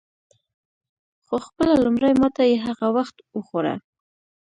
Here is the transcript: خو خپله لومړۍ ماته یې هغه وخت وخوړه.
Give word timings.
خو 1.25 1.35
خپله 1.45 1.75
لومړۍ 1.83 2.13
ماته 2.21 2.43
یې 2.49 2.57
هغه 2.67 2.87
وخت 2.97 3.15
وخوړه. 3.37 3.75